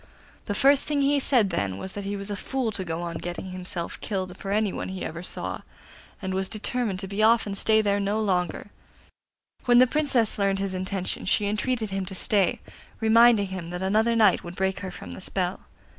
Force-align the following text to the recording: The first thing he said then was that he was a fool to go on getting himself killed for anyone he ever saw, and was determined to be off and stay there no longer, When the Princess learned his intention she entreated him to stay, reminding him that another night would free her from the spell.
The 0.47 0.55
first 0.55 0.85
thing 0.85 1.03
he 1.03 1.19
said 1.19 1.51
then 1.51 1.77
was 1.77 1.93
that 1.93 2.05
he 2.05 2.15
was 2.15 2.31
a 2.31 2.35
fool 2.35 2.71
to 2.71 2.83
go 2.83 3.03
on 3.03 3.19
getting 3.19 3.51
himself 3.51 4.01
killed 4.01 4.35
for 4.35 4.49
anyone 4.49 4.89
he 4.89 5.05
ever 5.05 5.21
saw, 5.21 5.61
and 6.23 6.33
was 6.33 6.49
determined 6.49 6.97
to 7.01 7.07
be 7.07 7.21
off 7.21 7.45
and 7.45 7.55
stay 7.55 7.83
there 7.83 7.99
no 7.99 8.19
longer, 8.19 8.71
When 9.65 9.77
the 9.77 9.85
Princess 9.85 10.39
learned 10.39 10.57
his 10.57 10.73
intention 10.73 11.25
she 11.25 11.45
entreated 11.45 11.91
him 11.91 12.07
to 12.07 12.15
stay, 12.15 12.61
reminding 12.99 13.49
him 13.49 13.69
that 13.69 13.83
another 13.83 14.15
night 14.15 14.43
would 14.43 14.57
free 14.57 14.73
her 14.79 14.89
from 14.89 15.11
the 15.11 15.21
spell. 15.21 15.67